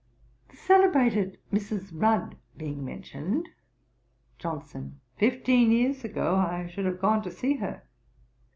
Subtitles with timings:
[0.49, 1.91] The celebrated Mrs.
[1.93, 3.49] Rudd being mentioned.
[4.39, 4.99] JOHNSON.
[5.17, 7.83] 'Fifteen years ago I should have gone to see her.'